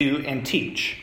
[0.00, 0.96] and teach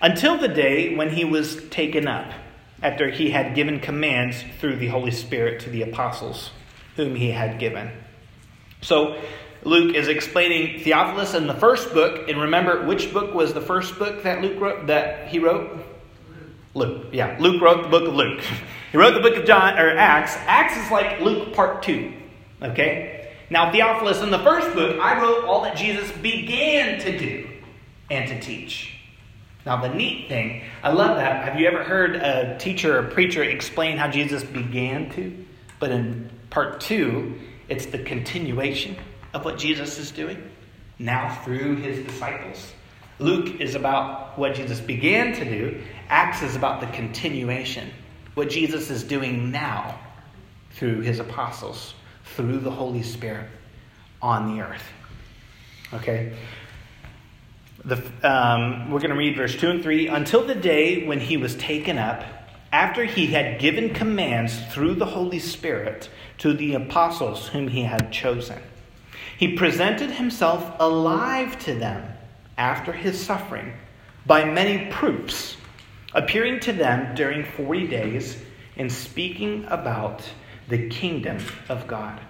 [0.00, 2.30] until the day when he was taken up,
[2.80, 6.52] after he had given commands through the Holy Spirit to the apostles
[6.94, 7.90] whom he had given.
[8.82, 9.20] So
[9.64, 13.98] Luke is explaining Theophilus in the first book, and remember which book was the first
[13.98, 15.84] book that Luke wrote that he wrote?
[16.74, 17.06] Luke.
[17.10, 18.44] Yeah, Luke wrote the book of Luke.
[18.92, 20.36] He wrote the book of John or Acts.
[20.46, 22.12] Acts is like Luke part 2.
[22.62, 23.34] Okay?
[23.50, 27.55] Now Theophilus in the first book, I wrote all that Jesus began to do
[28.10, 28.92] and to teach.
[29.64, 31.44] Now, the neat thing, I love that.
[31.44, 35.44] Have you ever heard a teacher or preacher explain how Jesus began to?
[35.80, 38.96] But in part two, it's the continuation
[39.34, 40.50] of what Jesus is doing
[40.98, 42.72] now through his disciples.
[43.18, 47.90] Luke is about what Jesus began to do, Acts is about the continuation,
[48.34, 49.98] what Jesus is doing now
[50.70, 51.94] through his apostles,
[52.24, 53.48] through the Holy Spirit
[54.22, 54.84] on the earth.
[55.94, 56.36] Okay?
[57.86, 60.08] The, um, we're going to read verse 2 and 3.
[60.08, 62.24] Until the day when he was taken up,
[62.72, 68.10] after he had given commands through the Holy Spirit to the apostles whom he had
[68.10, 68.60] chosen,
[69.38, 72.12] he presented himself alive to them
[72.58, 73.72] after his suffering
[74.26, 75.56] by many proofs,
[76.12, 78.42] appearing to them during 40 days
[78.76, 80.28] and speaking about
[80.68, 82.20] the kingdom of God.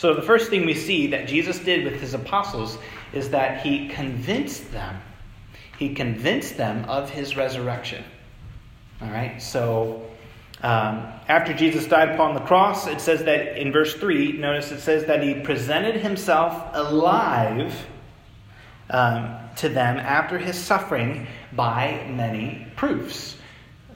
[0.00, 2.78] So, the first thing we see that Jesus did with his apostles
[3.12, 4.98] is that he convinced them.
[5.78, 8.02] He convinced them of his resurrection.
[9.02, 10.08] All right, so
[10.62, 14.80] um, after Jesus died upon the cross, it says that in verse 3, notice it
[14.80, 17.84] says that he presented himself alive
[18.88, 23.36] um, to them after his suffering by many proofs.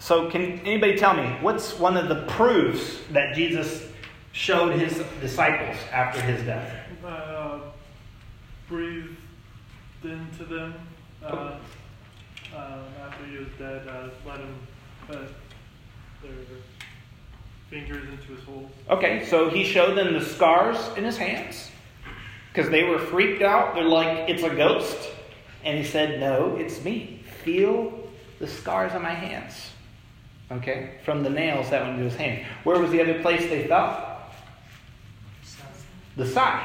[0.00, 3.88] So, can anybody tell me what's one of the proofs that Jesus
[4.34, 6.70] showed his disciples after his death?
[7.02, 7.60] Uh,
[8.68, 9.16] breathed
[10.02, 10.74] into them
[11.24, 11.56] uh,
[12.54, 13.88] uh, after he was dead.
[13.88, 14.54] Uh, let him
[15.06, 15.28] put
[16.22, 16.32] their
[17.70, 18.70] fingers into his holes.
[18.90, 21.70] Okay, so he showed them the scars in his hands
[22.52, 23.74] because they were freaked out.
[23.74, 25.10] They're like, it's a ghost.
[25.64, 27.22] And he said, No, it's me.
[27.44, 29.54] Feel the scars on my hands.
[30.50, 32.44] Okay, from the nails that went into his hand.
[32.64, 34.13] Where was the other place they felt?
[36.16, 36.64] The side.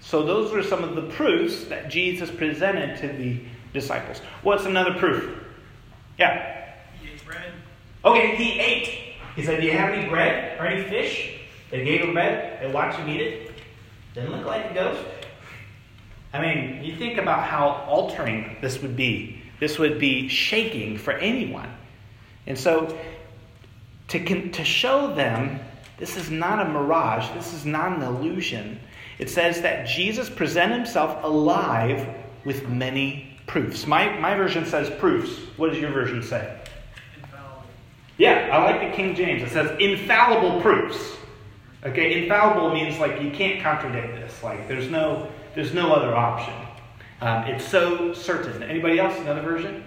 [0.00, 3.40] So those were some of the proofs that Jesus presented to the
[3.72, 4.18] disciples.
[4.42, 5.38] What's another proof?
[6.18, 6.74] Yeah.
[7.00, 7.52] He ate bread.
[8.04, 9.14] Okay, he ate.
[9.36, 11.38] He said, Do you have any bread or any fish?
[11.70, 12.60] They gave him bread.
[12.62, 13.52] They watched him eat it.
[14.14, 15.04] Didn't look like a ghost.
[16.32, 19.42] I mean, you think about how altering this would be.
[19.58, 21.68] This would be shaking for anyone.
[22.46, 22.96] And so,
[24.08, 25.60] to, to show them
[26.00, 28.80] this is not a mirage, this is not an illusion,
[29.18, 32.08] it says that Jesus presented himself alive
[32.44, 33.86] with many proofs.
[33.86, 35.38] My, my version says proofs.
[35.58, 36.58] What does your version say?
[37.16, 37.62] Infallible.
[38.16, 39.42] Yeah, I like the King James.
[39.42, 41.18] It says infallible proofs.
[41.84, 44.42] Okay, infallible means like you can't contradict this.
[44.42, 46.54] Like there's no there's no other option.
[47.20, 48.62] Um, it's so certain.
[48.62, 49.18] Anybody else?
[49.18, 49.84] Another version?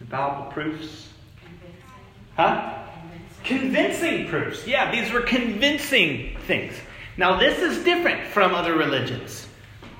[0.00, 1.08] Infallible proofs.
[2.36, 2.83] Huh?
[3.44, 4.66] Convincing proofs.
[4.66, 6.74] Yeah, these were convincing things.
[7.16, 9.46] Now, this is different from other religions.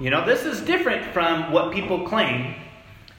[0.01, 2.55] You know, this is different from what people claim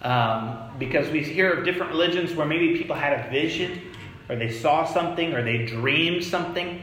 [0.02, 3.80] um, because we hear of different religions where maybe people had a vision
[4.28, 6.82] or they saw something or they dreamed something.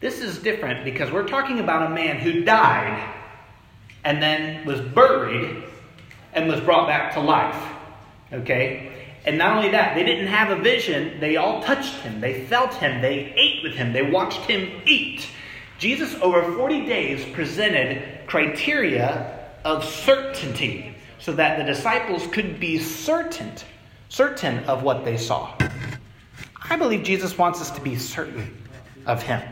[0.00, 3.14] This is different because we're talking about a man who died
[4.04, 5.62] and then was buried
[6.32, 7.62] and was brought back to life.
[8.32, 8.97] Okay?
[9.24, 11.20] And not only that, they didn't have a vision.
[11.20, 12.20] They all touched him.
[12.20, 13.02] They felt him.
[13.02, 13.92] They ate with him.
[13.92, 15.28] They watched him eat.
[15.78, 23.52] Jesus, over 40 days, presented criteria of certainty so that the disciples could be certain,
[24.08, 25.54] certain of what they saw.
[26.70, 28.56] I believe Jesus wants us to be certain
[29.06, 29.42] of him.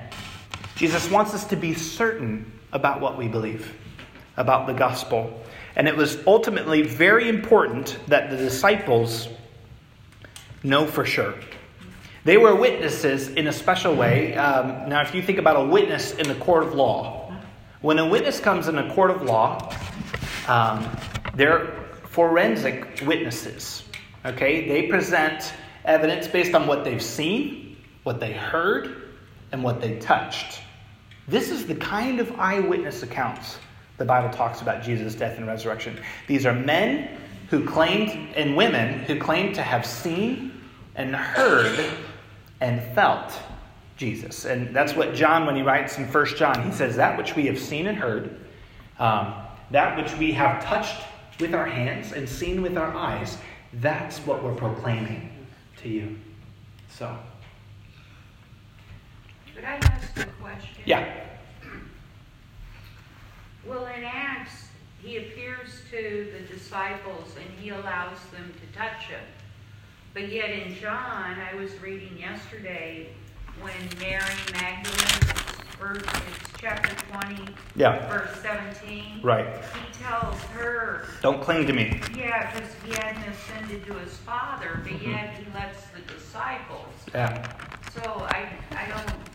[0.76, 3.74] Jesus wants us to be certain about what we believe,
[4.36, 5.42] about the gospel.
[5.76, 9.28] And it was ultimately very important that the disciples
[10.66, 11.34] know for sure.
[12.24, 14.34] They were witnesses in a special way.
[14.34, 17.32] Um, now, if you think about a witness in the court of law,
[17.82, 19.72] when a witness comes in a court of law,
[20.48, 20.84] um,
[21.34, 21.66] they're
[22.10, 23.84] forensic witnesses.
[24.24, 25.52] Okay, they present
[25.84, 29.12] evidence based on what they've seen, what they heard,
[29.52, 30.62] and what they touched.
[31.28, 33.58] This is the kind of eyewitness accounts
[33.98, 35.98] the Bible talks about Jesus' death and resurrection.
[36.26, 37.18] These are men
[37.50, 40.55] who claimed, and women who claimed to have seen
[40.96, 41.92] and heard
[42.60, 43.38] and felt
[43.96, 44.44] Jesus.
[44.44, 47.46] And that's what John, when he writes in 1 John, he says, That which we
[47.46, 48.40] have seen and heard,
[48.98, 49.34] um,
[49.70, 51.04] that which we have touched
[51.38, 53.38] with our hands and seen with our eyes,
[53.74, 55.30] that's what we're proclaiming
[55.82, 56.16] to you.
[56.90, 57.16] So.
[59.54, 60.82] Could I ask a question?
[60.84, 61.24] Yeah.
[63.66, 64.68] Well, in Acts,
[65.02, 69.20] he appears to the disciples and he allows them to touch him.
[70.16, 73.08] But yet in John, I was reading yesterday
[73.60, 75.34] when Mary Magdalene,
[75.78, 78.08] verse, it's chapter 20, Yeah.
[78.08, 79.20] verse 17.
[79.22, 79.46] Right.
[79.46, 82.00] He tells her, Don't cling to me.
[82.16, 85.10] yeah, because he hadn't ascended to his father, but mm-hmm.
[85.10, 86.94] yet he lets the disciples.
[87.12, 87.46] Yeah.
[87.92, 89.25] So I, I don't,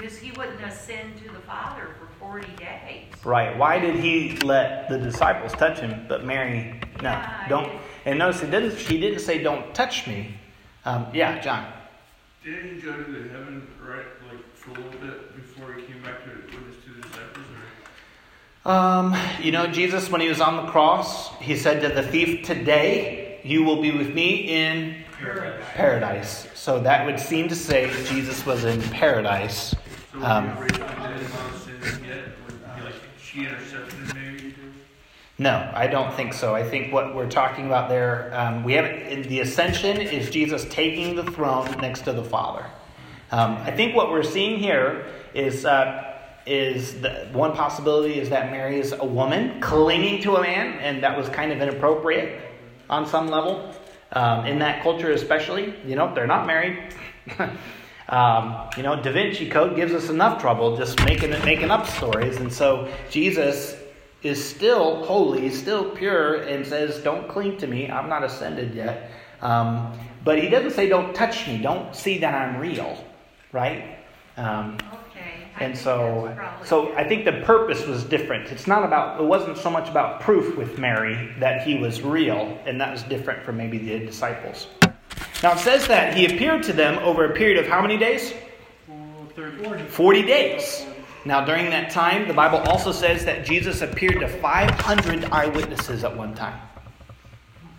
[0.00, 3.04] because he wouldn't ascend to the Father for 40 days.
[3.24, 3.56] Right.
[3.56, 7.70] Why did he let the disciples touch him, but Mary, no, Yeah, don't.
[8.06, 8.76] And notice he didn't.
[8.76, 10.34] He didn't say, "Don't touch me."
[10.86, 11.70] Um, yeah, John.
[12.42, 16.02] Didn't he go to the heaven right like for a little bit before he came
[16.02, 17.44] back to witness to the disciples?
[18.64, 22.02] Or Um, you know, Jesus, when he was on the cross, he said to the
[22.02, 25.64] thief, "Today you will be with me in paradise.
[25.74, 29.74] paradise." So that would seem to say Jesus was in paradise.
[30.12, 32.24] So Um, he raised from the dead and not sin yet?
[32.44, 34.54] When he, like she intercepted him maybe?
[35.38, 36.54] No, I don't think so.
[36.54, 39.06] I think what we're talking about there, um, we haven't.
[39.06, 42.66] In the ascension is Jesus taking the throne next to the Father.
[43.30, 46.14] Um, I think what we're seeing here is uh,
[46.44, 51.02] is the, one possibility is that Mary is a woman clinging to a man, and
[51.04, 52.40] that was kind of inappropriate
[52.90, 53.72] on some level
[54.12, 55.72] um, in that culture, especially.
[55.86, 56.94] You know, they're not married.
[58.10, 62.38] Um, you know, Da Vinci Code gives us enough trouble just making making up stories,
[62.38, 63.76] and so Jesus
[64.22, 67.88] is still holy, still pure, and says, "Don't cling to me.
[67.88, 69.10] I'm not ascended yet."
[69.40, 69.92] Um,
[70.24, 71.58] but he doesn't say, "Don't touch me.
[71.58, 73.02] Don't see that I'm real,"
[73.52, 73.98] right?
[74.36, 74.78] Um,
[75.10, 75.48] Okay.
[75.58, 76.34] And so,
[76.64, 76.94] so.
[76.94, 78.50] I think the purpose was different.
[78.50, 79.20] It's not about.
[79.20, 83.02] It wasn't so much about proof with Mary that he was real, and that was
[83.02, 84.68] different from maybe the disciples.
[85.42, 88.34] Now it says that he appeared to them over a period of how many days?
[88.86, 89.84] For 30.
[89.84, 90.86] 40 days.
[91.24, 96.16] Now, during that time, the Bible also says that Jesus appeared to 500 eyewitnesses at
[96.16, 96.58] one time.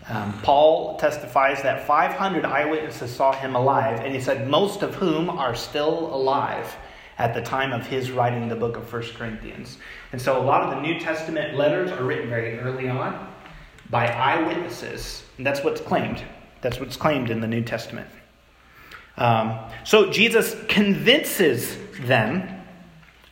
[0.07, 5.29] Um, Paul testifies that 500 eyewitnesses saw him alive, and he said, most of whom
[5.29, 6.75] are still alive
[7.17, 9.77] at the time of his writing the book of 1 Corinthians.
[10.11, 13.27] And so, a lot of the New Testament letters are written very early on
[13.89, 16.23] by eyewitnesses, and that's what's claimed.
[16.61, 18.07] That's what's claimed in the New Testament.
[19.17, 22.47] Um, so Jesus convinces them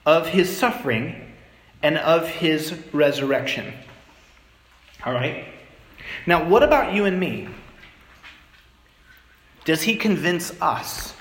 [0.06, 1.34] of his suffering
[1.82, 3.74] and of his resurrection.
[5.06, 5.46] All right?
[6.26, 7.48] Now, what about you and me?
[9.66, 11.14] Does he convince us?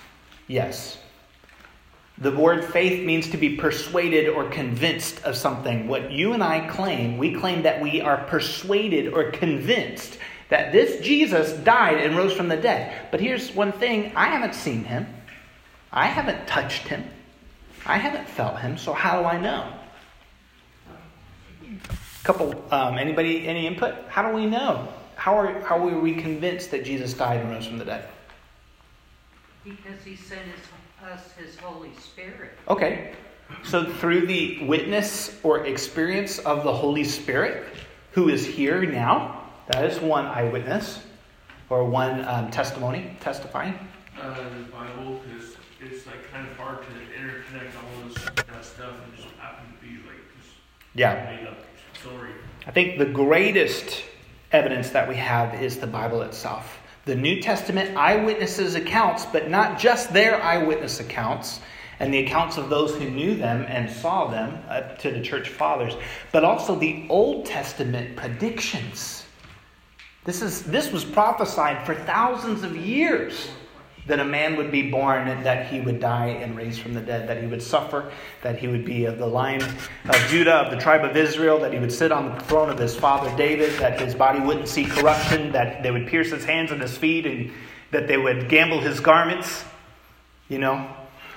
[0.46, 0.98] Yes.
[2.16, 5.86] The word faith means to be persuaded or convinced of something.
[5.86, 10.18] What you and I claim, we claim that we are persuaded or convinced
[10.48, 13.10] that this Jesus died and rose from the dead.
[13.10, 15.06] But here's one thing I haven't seen him,
[15.92, 17.04] I haven't touched him,
[17.86, 19.72] I haven't felt him, so how do I know?
[22.24, 23.94] Couple, um, anybody, any input?
[24.08, 24.88] How do we know?
[25.14, 28.08] How are, how are we convinced that Jesus died and rose from the dead?
[29.64, 32.52] Because he sent his, us his Holy Spirit.
[32.68, 33.12] Okay.
[33.64, 37.64] So through the witness or experience of the Holy Spirit,
[38.12, 39.37] who is here now,
[39.68, 41.04] that is one eyewitness
[41.70, 43.78] or one um, testimony, testifying.
[44.20, 48.94] Uh, the Bible, because it's like kind of hard to interconnect all this that stuff
[49.04, 50.54] and just happen to be like just
[50.94, 51.36] Yeah.
[51.36, 51.58] made up
[52.00, 52.30] story.
[52.66, 54.02] I think the greatest
[54.52, 56.78] evidence that we have is the Bible itself.
[57.04, 61.60] The New Testament eyewitnesses' accounts, but not just their eyewitness accounts
[62.00, 65.48] and the accounts of those who knew them and saw them uh, to the church
[65.48, 65.96] fathers,
[66.32, 69.24] but also the Old Testament predictions.
[70.24, 73.48] This, is, this was prophesied for thousands of years
[74.08, 77.00] that a man would be born and that he would die and raise from the
[77.00, 78.10] dead, that he would suffer,
[78.42, 81.72] that he would be of the line of Judah, of the tribe of Israel, that
[81.72, 84.86] he would sit on the throne of his father David, that his body wouldn't see
[84.86, 87.52] corruption, that they would pierce his hands and his feet, and
[87.90, 89.64] that they would gamble his garments.
[90.48, 90.90] You know,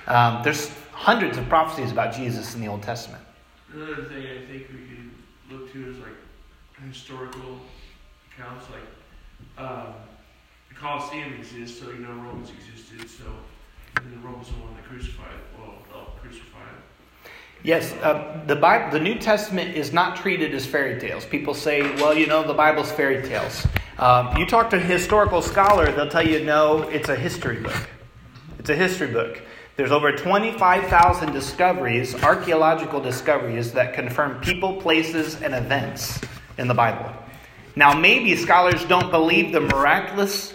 [0.06, 3.22] um, there's hundreds of prophecies about Jesus in the Old Testament.
[3.70, 5.10] Another thing I think we could
[5.50, 6.14] look to is like
[6.88, 7.60] historical
[8.70, 9.94] like um,
[10.68, 13.24] the Colosseum exists, so you know Romans existed, so
[13.96, 16.82] and the Romans are the one that crucified, well, crucify him.
[17.62, 21.24] Yes, uh, the Bible, the New Testament is not treated as fairy tales.
[21.24, 23.66] People say, "Well, you know, the Bible's fairy tales."
[23.98, 27.88] Um, you talk to a historical scholar, they'll tell you, "No, it's a history book.
[28.58, 29.40] It's a history book."
[29.76, 36.20] There's over 25,000 discoveries, archaeological discoveries, that confirm people, places, and events
[36.58, 37.10] in the Bible.
[37.74, 40.52] Now, maybe scholars don't believe the miraculous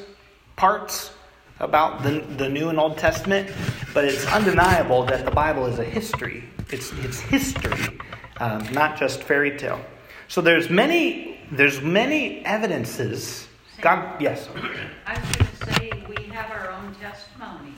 [0.55, 1.11] parts
[1.59, 3.51] about the, the New and Old Testament,
[3.93, 6.43] but it's undeniable that the Bible is a history.
[6.69, 7.97] It's, it's history,
[8.39, 9.79] um, not just fairy tale.
[10.27, 13.47] So there's many, there's many evidences.
[13.81, 14.49] God, yes.
[15.07, 17.73] I was going to say we have our own testimonies.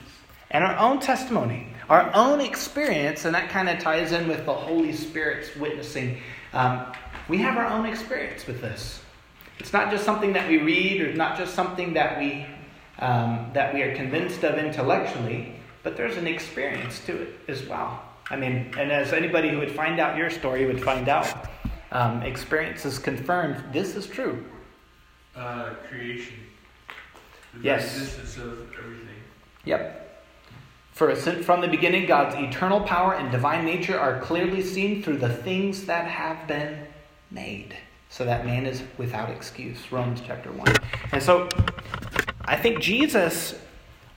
[0.50, 4.52] And our own testimony, our own experience, and that kind of ties in with the
[4.52, 6.20] Holy Spirit's witnessing.
[6.52, 6.92] Um,
[7.28, 9.00] we have our own experience with this.
[9.60, 12.46] It's not just something that we read, or not just something that we
[12.98, 18.02] um, that we are convinced of intellectually, but there's an experience to it as well.
[18.30, 21.48] I mean, and as anybody who would find out your story would find out,
[21.92, 24.44] um, experiences confirmed this is true.
[25.34, 26.34] Uh, creation.
[27.54, 27.96] The Yes.
[27.96, 29.08] existence of everything.
[29.64, 30.24] Yep.
[30.92, 35.30] For from the beginning, God's eternal power and divine nature are clearly seen through the
[35.30, 36.86] things that have been
[37.30, 37.74] made,
[38.10, 39.90] so that man is without excuse.
[39.90, 40.74] Romans chapter 1.
[41.12, 41.48] And so
[42.44, 43.54] I think Jesus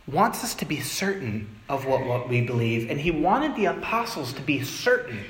[0.08, 4.34] wants us to be certain of what, what we believe, and he wanted the apostles
[4.34, 5.24] to be certain,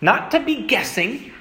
[0.00, 1.32] not to be guessing.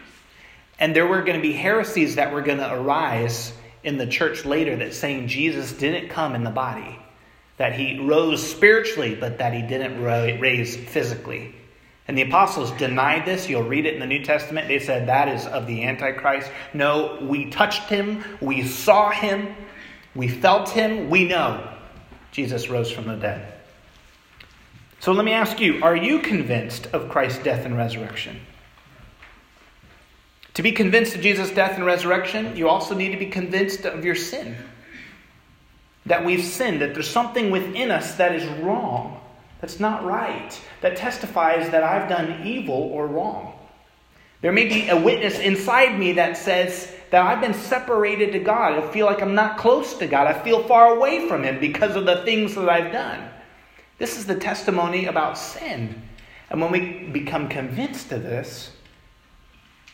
[0.79, 3.51] And there were going to be heresies that were going to arise
[3.83, 6.99] in the church later that saying Jesus didn't come in the body
[7.57, 11.55] that he rose spiritually, but that he didn't raise physically.
[12.07, 13.49] And the apostles denied this.
[13.49, 14.67] You'll read it in the New Testament.
[14.67, 16.49] They said that is of the Antichrist.
[16.73, 19.55] No, we touched him, we saw him,
[20.15, 21.67] we felt him, we know
[22.31, 23.53] Jesus rose from the dead.
[24.99, 28.39] So let me ask you are you convinced of Christ's death and resurrection?
[30.55, 34.03] To be convinced of Jesus' death and resurrection, you also need to be convinced of
[34.03, 34.55] your sin
[36.07, 39.21] that we've sinned, that there's something within us that is wrong,
[39.59, 43.53] that's not right, that testifies that I've done evil or wrong.
[44.41, 48.73] There may be a witness inside me that says that I've been separated to God.
[48.73, 50.27] I feel like I'm not close to God.
[50.27, 53.29] I feel far away from Him because of the things that I've done.
[53.97, 56.03] This is the testimony about sin.
[56.51, 58.71] And when we become convinced of this,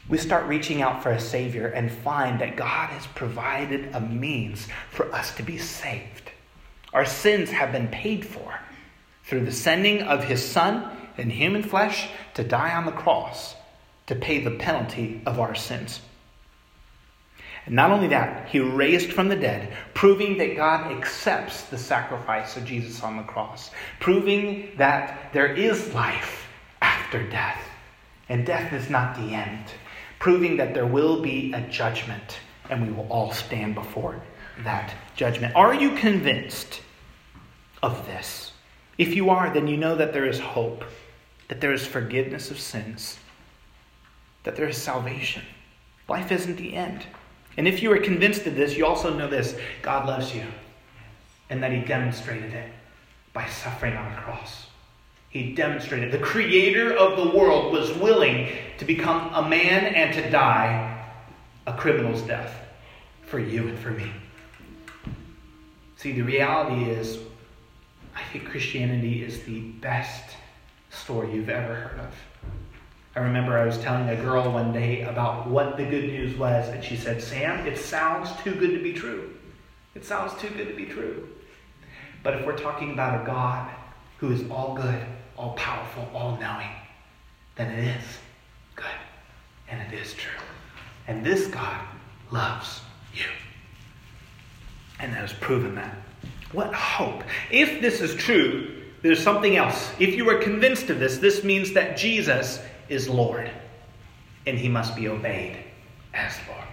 [0.09, 4.67] we start reaching out for a Savior and find that God has provided a means
[4.89, 6.31] for us to be saved.
[6.91, 8.59] Our sins have been paid for
[9.23, 13.55] through the sending of His Son in human flesh to die on the cross
[14.07, 16.01] to pay the penalty of our sins.
[17.65, 22.57] And not only that, He raised from the dead, proving that God accepts the sacrifice
[22.57, 26.47] of Jesus on the cross, proving that there is life
[26.81, 27.61] after death,
[28.27, 29.65] and death is not the end
[30.23, 32.39] proving that there will be a judgment
[32.69, 34.23] and we will all stand before
[34.63, 35.53] that judgment.
[35.53, 36.79] Are you convinced
[37.81, 38.52] of this?
[38.97, 40.83] If you are, then you know that there is hope,
[41.47, 43.17] that there is forgiveness of sins,
[44.43, 45.43] that there is salvation.
[46.07, 47.05] Life isn't the end.
[47.57, 50.45] And if you are convinced of this, you also know this God loves you
[51.49, 52.71] and that He demonstrated it
[53.31, 54.67] by suffering on the cross.
[55.29, 60.29] He demonstrated the creator of the world was willing to become a man and to
[60.29, 61.11] die
[61.65, 62.55] a criminal's death
[63.25, 64.11] for you and for me.
[65.97, 67.17] See, the reality is,
[68.15, 70.35] I think Christianity is the best
[70.89, 72.13] story you've ever heard of.
[73.15, 76.69] I remember I was telling a girl one day about what the good news was,
[76.69, 79.35] and she said, Sam, it sounds too good to be true.
[79.93, 81.27] It sounds too good to be true.
[82.23, 83.69] But if we're talking about a God
[84.17, 85.05] who is all good,
[85.37, 86.69] all powerful, all knowing,
[87.55, 88.03] then it is
[88.75, 88.85] good
[89.69, 90.41] and it is true.
[91.07, 91.81] And this God
[92.31, 92.81] loves
[93.13, 93.25] you.
[94.99, 95.97] And has proven that.
[96.53, 97.23] What hope.
[97.51, 99.91] If this is true, there's something else.
[99.99, 103.51] If you are convinced of this, this means that Jesus is Lord
[104.45, 105.57] and he must be obeyed
[106.13, 106.63] as Lord.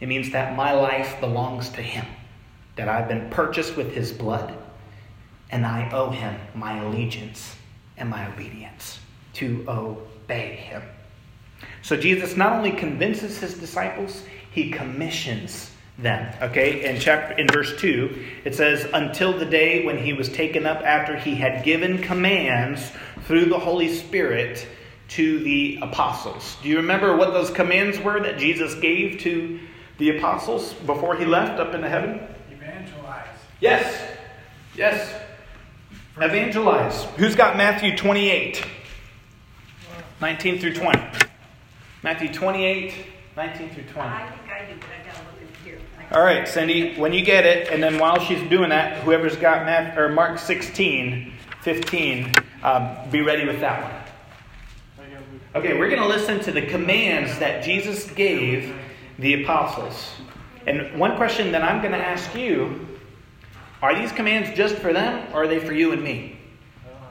[0.00, 2.06] It means that my life belongs to him,
[2.76, 4.54] that I've been purchased with his blood,
[5.50, 7.56] and I owe him my allegiance
[7.96, 9.00] and my obedience
[9.34, 10.82] to obey him.
[11.82, 16.32] So Jesus not only convinces his disciples, he commissions them.
[16.40, 20.64] Okay, in chapter in verse 2, it says, Until the day when he was taken
[20.66, 24.66] up after he had given commands through the Holy Spirit
[25.08, 26.56] to the apostles.
[26.62, 29.58] Do you remember what those commands were that Jesus gave to
[29.98, 32.20] the apostles before he left up into heaven?
[32.50, 33.26] Evangelize.
[33.60, 34.00] Yes.
[34.76, 35.14] Yes.
[36.16, 37.04] Evangelize.
[37.16, 38.64] Who's got Matthew 28?
[40.20, 41.00] 19 through 20.
[42.02, 42.94] Matthew 28,
[43.36, 44.08] 19 through 20.
[44.08, 45.78] I think I do, but I gotta look in here.
[46.10, 49.66] All right, Cindy, when you get it, and then while she's doing that, whoever's got
[49.66, 52.32] Matt, or Mark 16, 15.
[52.62, 55.06] Um, be ready with that one.
[55.06, 55.42] I got Luke.
[55.56, 58.74] Okay, we're going to listen to the commands that Jesus gave
[59.18, 60.12] the apostles.
[60.66, 62.86] And one question that I'm going to ask you
[63.82, 66.38] are these commands just for them or are they for you and me?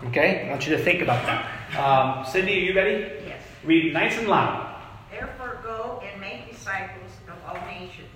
[0.06, 1.78] Okay, I want you to think about that.
[1.78, 3.14] Um, Cindy, are you ready?
[3.28, 3.44] Yes.
[3.64, 4.76] Read nice and loud.
[5.12, 8.10] Therefore go and make disciples of all nations,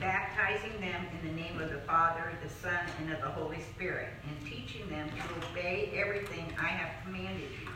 [0.00, 4.08] baptizing them in the name of the Father, the Son, and of the Holy Spirit,
[4.26, 7.68] and teaching them to obey everything I have commanded you.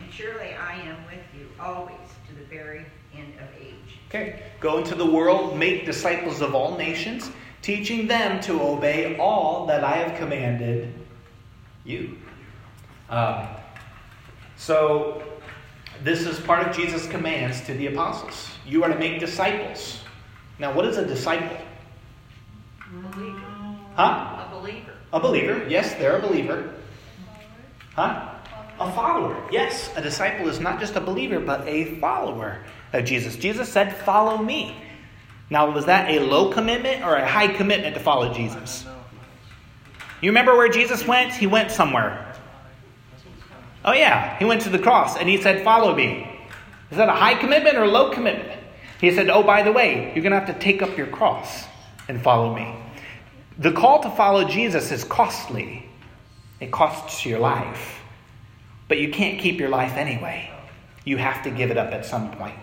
[0.00, 1.96] And surely I am with you always
[2.28, 2.84] to the very
[3.16, 3.98] end of age.
[4.08, 7.30] Okay, go into the world, make disciples of all nations,
[7.62, 10.92] teaching them to obey all that I have commanded
[11.84, 12.18] you.
[13.08, 13.46] Um,
[14.56, 15.22] so,
[16.02, 18.50] this is part of Jesus' commands to the apostles.
[18.66, 20.03] You are to make disciples.
[20.58, 21.56] Now, what is a disciple?
[23.12, 23.40] Believer.
[23.94, 24.46] Huh?
[24.46, 24.92] A believer.
[25.12, 25.66] A believer.
[25.68, 26.72] Yes, they're a believer.
[27.94, 28.30] Huh?
[28.80, 29.40] A follower.
[29.52, 33.36] Yes, a disciple is not just a believer, but a follower of Jesus.
[33.36, 34.76] Jesus said, Follow me.
[35.50, 38.84] Now, was that a low commitment or a high commitment to follow Jesus?
[40.20, 41.32] You remember where Jesus went?
[41.32, 42.34] He went somewhere.
[43.84, 44.38] Oh, yeah.
[44.38, 46.30] He went to the cross and he said, Follow me.
[46.90, 48.63] Is that a high commitment or a low commitment?
[49.04, 51.66] He said, Oh, by the way, you're going to have to take up your cross
[52.08, 52.74] and follow me.
[53.58, 55.86] The call to follow Jesus is costly,
[56.58, 58.00] it costs your life.
[58.88, 60.50] But you can't keep your life anyway.
[61.04, 62.54] You have to give it up at some point.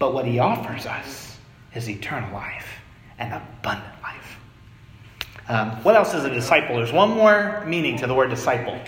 [0.00, 1.38] But what he offers us
[1.72, 2.66] is eternal life
[3.16, 4.38] and abundant life.
[5.48, 6.78] Um, what else is a disciple?
[6.78, 8.80] There's one more meaning to the word disciple.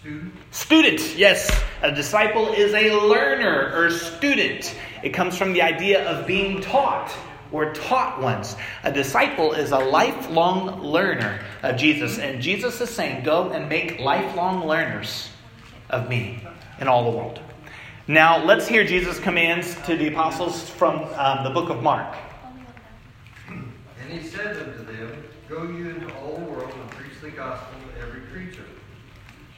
[0.00, 1.62] Student, Student, yes.
[1.82, 4.74] A disciple is a learner or student.
[5.02, 7.12] It comes from the idea of being taught
[7.52, 8.56] or taught ones.
[8.82, 12.18] A disciple is a lifelong learner of Jesus.
[12.18, 15.28] And Jesus is saying, Go and make lifelong learners
[15.90, 16.42] of me
[16.80, 17.38] in all the world.
[18.06, 22.16] Now, let's hear Jesus' commands to the apostles from um, the book of Mark.
[23.48, 27.78] and he said unto them, Go you into all the world and preach the gospel
[27.94, 28.64] to every creature.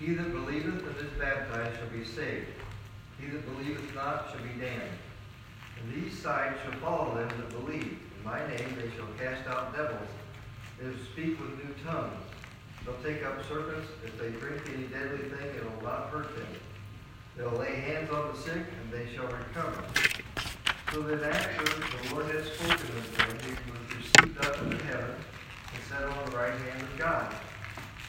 [0.04, 2.48] He that believeth and is baptized shall be saved.
[3.20, 4.98] He that believeth not shall be damned.
[5.78, 8.00] And these signs shall follow them that believe.
[8.18, 10.08] In my name they shall cast out devils.
[10.80, 12.18] They shall speak with new tongues.
[12.84, 13.86] They'll take up serpents.
[14.04, 16.48] If they drink any deadly thing, it will not hurt them.
[17.36, 19.84] They'll lay hands on the sick, and they shall recover.
[20.92, 25.14] So then after the Lord had spoken unto them, he was received up into heaven
[25.72, 27.34] and set on the right hand of God.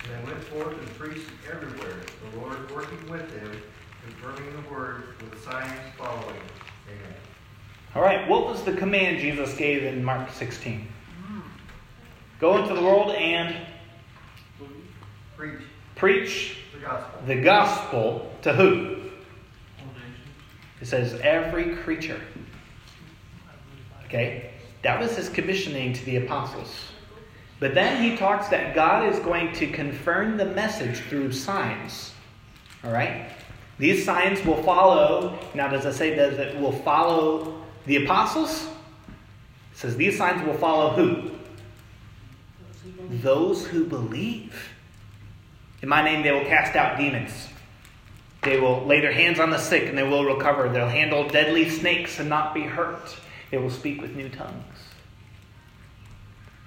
[0.04, 1.96] And they went forth and preached everywhere,
[2.32, 3.62] the Lord working with them,
[4.04, 6.42] confirming the word with signs following.
[6.88, 7.14] Amen.
[7.96, 10.88] All right, what was the command Jesus gave in Mark 16?
[12.40, 13.56] Go into the world and
[15.38, 15.62] Preach
[15.96, 17.22] preach the gospel.
[17.26, 18.98] the gospel to who?
[20.82, 22.20] It says every creature.
[24.06, 24.52] Okay?
[24.82, 26.76] That was his commissioning to the apostles.
[27.64, 32.12] But then he talks that God is going to confirm the message through signs.
[32.84, 33.30] All right?
[33.80, 35.40] These signs will follow.
[35.54, 38.66] Now, does it say does it will follow the apostles?
[39.72, 41.32] It says these signs will follow who?
[43.22, 44.74] Those who believe.
[45.82, 47.48] In my name, they will cast out demons.
[48.42, 50.68] They will lay their hands on the sick and they will recover.
[50.68, 53.16] They'll handle deadly snakes and not be hurt.
[53.52, 54.66] They will speak with new tongues.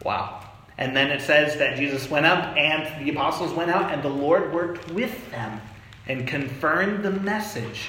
[0.02, 0.45] Wow.
[0.78, 4.10] And then it says that Jesus went up and the apostles went out and the
[4.10, 5.60] Lord worked with them
[6.06, 7.88] and confirmed the message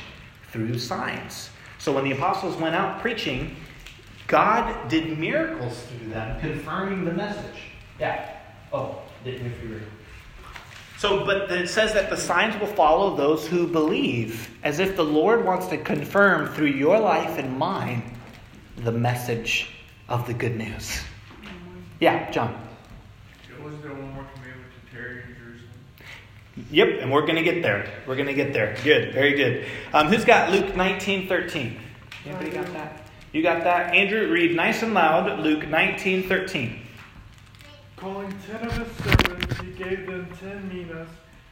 [0.51, 1.49] through signs.
[1.79, 3.55] So when the apostles went out preaching,
[4.27, 7.61] God did miracles through them, confirming the message.
[7.99, 8.29] Yeah.
[8.73, 9.81] Oh, didn't if you.
[10.97, 15.05] So, but it says that the signs will follow those who believe, as if the
[15.05, 18.17] Lord wants to confirm through your life and mine
[18.77, 19.69] the message
[20.09, 21.01] of the good news.
[21.99, 22.66] Yeah, John.
[23.63, 25.71] Wasn't there one more commandment to tarry in Jerusalem?
[26.71, 27.89] Yep, and we're going to get there.
[28.07, 28.75] We're going to get there.
[28.83, 29.65] Good, very good.
[29.93, 31.79] Um, who's got Luke 19 13?
[32.25, 33.01] Anybody got that?
[33.33, 33.93] You got that?
[33.93, 36.79] Andrew, read nice and loud Luke 19 13.
[37.95, 41.09] Calling ten of his servants, he gave them ten minas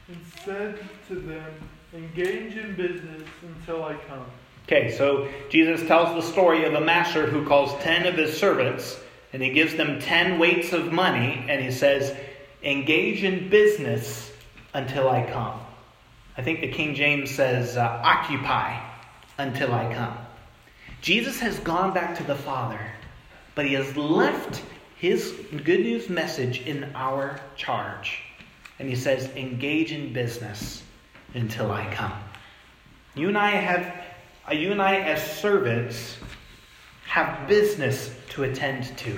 [0.07, 1.53] and said to them,
[1.93, 4.25] Engage in business until I come.
[4.67, 8.99] Okay, so Jesus tells the story of a master who calls 10 of his servants
[9.33, 12.15] and he gives them 10 weights of money and he says,
[12.63, 14.31] Engage in business
[14.73, 15.59] until I come.
[16.37, 18.79] I think the King James says, uh, Occupy
[19.37, 20.17] until I come.
[21.01, 22.79] Jesus has gone back to the Father,
[23.53, 24.63] but he has left
[24.95, 25.33] his
[25.63, 28.21] good news message in our charge.
[28.79, 30.83] And he says, engage in business
[31.33, 32.13] until I come.
[33.13, 36.17] You and I have, you and I as servants
[37.07, 39.17] have business to attend to.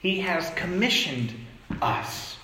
[0.00, 1.32] He has commissioned
[1.80, 2.36] us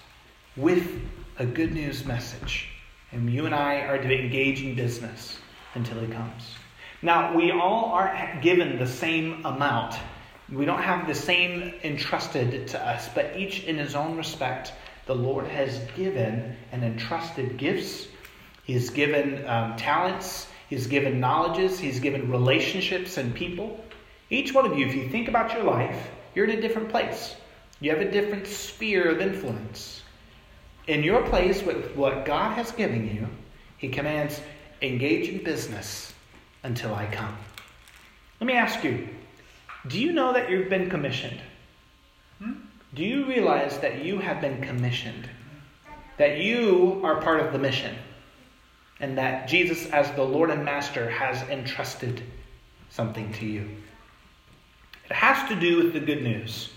[0.57, 1.01] with
[1.39, 2.69] a good news message.
[3.11, 5.37] And you and I are to engage in business
[5.75, 6.55] until he comes.
[7.03, 9.97] Now, we all aren't given the same amount.
[10.51, 14.73] We don't have the same entrusted to us, but each in his own respect,
[15.07, 18.07] the Lord has given and entrusted gifts.
[18.63, 20.47] He's given um, talents.
[20.71, 21.81] He's given knowledges.
[21.81, 23.85] He's given relationships and people.
[24.33, 27.37] Each one of you, if you think about your life, you're in a different place.
[27.81, 30.01] You have a different sphere of influence.
[30.87, 33.29] In your place, with what God has given you,
[33.77, 34.41] He commands
[34.81, 36.15] engage in business
[36.63, 37.37] until I come.
[38.41, 39.07] Let me ask you
[39.87, 41.41] do you know that you've been commissioned?
[42.39, 42.53] Hmm?
[42.95, 45.29] Do you realize that you have been commissioned?
[46.17, 47.97] That you are part of the mission?
[48.99, 52.23] And that Jesus, as the Lord and Master, has entrusted
[52.89, 53.69] something to you?
[55.33, 56.69] Has to do with the good news,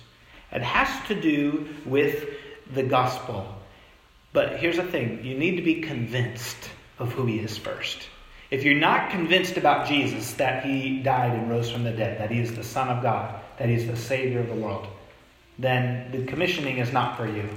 [0.51, 2.29] it has to do with
[2.73, 3.53] the gospel.
[4.31, 8.07] But here's the thing you need to be convinced of who he is first.
[8.51, 12.31] If you're not convinced about Jesus, that he died and rose from the dead, that
[12.31, 14.87] he is the Son of God, that He is the Savior of the world,
[15.59, 17.49] then the commissioning is not for you.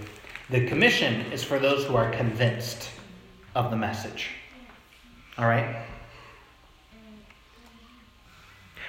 [0.51, 2.91] The commission is for those who are convinced
[3.55, 4.31] of the message.
[5.37, 5.77] All right?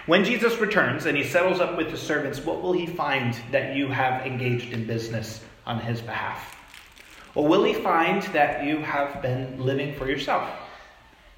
[0.06, 3.76] When Jesus returns and he settles up with the servants, what will he find that
[3.76, 6.56] you have engaged in business on his behalf?
[7.36, 10.50] Or will he find that you have been living for yourself?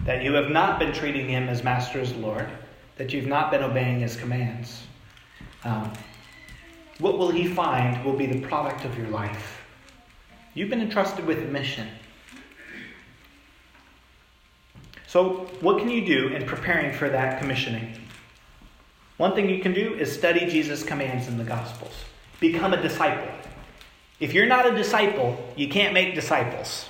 [0.06, 2.50] That you have not been treating him as master as Lord?
[2.97, 4.84] That you've not been obeying his commands?
[5.63, 5.91] Um,
[7.00, 9.62] what will he find will be the product of your life?
[10.54, 11.88] You've been entrusted with a mission.
[15.08, 18.01] So, what can you do in preparing for that commissioning?
[19.22, 21.94] One thing you can do is study Jesus' commands in the Gospels.
[22.40, 23.32] Become a disciple.
[24.20, 26.90] If you're not a disciple, you can't make disciples.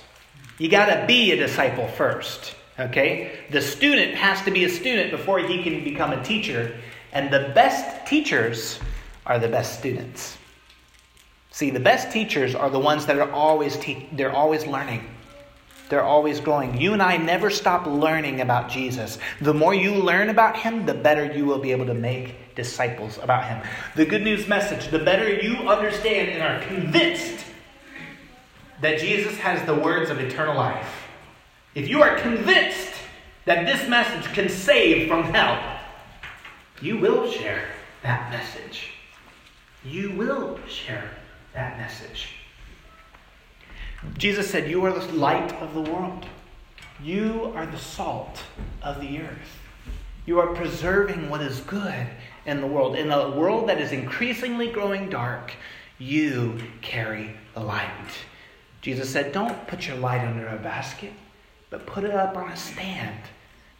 [0.56, 2.54] You got to be a disciple first.
[2.78, 3.38] Okay?
[3.50, 6.74] The student has to be a student before he can become a teacher,
[7.12, 8.80] and the best teachers
[9.26, 10.38] are the best students.
[11.50, 15.04] See, the best teachers are the ones that are always te- they're always learning.
[15.92, 16.80] They're always growing.
[16.80, 19.18] You and I never stop learning about Jesus.
[19.42, 23.18] The more you learn about him, the better you will be able to make disciples
[23.18, 23.62] about him.
[23.94, 27.44] The good news message the better you understand and are convinced
[28.80, 30.88] that Jesus has the words of eternal life.
[31.74, 32.94] If you are convinced
[33.44, 35.78] that this message can save from hell,
[36.80, 37.68] you will share
[38.02, 38.92] that message.
[39.84, 41.10] You will share
[41.52, 42.28] that message.
[44.18, 46.26] Jesus said, You are the light of the world.
[47.02, 48.42] You are the salt
[48.82, 49.58] of the earth.
[50.26, 52.06] You are preserving what is good
[52.46, 52.96] in the world.
[52.96, 55.52] In a world that is increasingly growing dark,
[55.98, 57.88] you carry the light.
[58.80, 61.12] Jesus said, Don't put your light under a basket,
[61.70, 63.20] but put it up on a stand,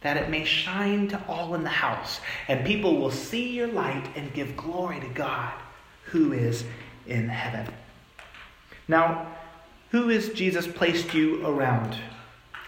[0.00, 4.08] that it may shine to all in the house, and people will see your light
[4.16, 5.52] and give glory to God
[6.06, 6.64] who is
[7.06, 7.72] in heaven.
[8.88, 9.26] Now,
[9.92, 11.96] who has Jesus placed you around?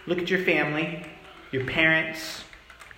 [0.07, 1.05] Look at your family,
[1.53, 2.45] your parents,